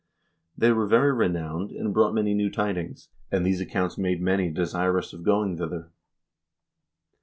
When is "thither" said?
5.57-5.91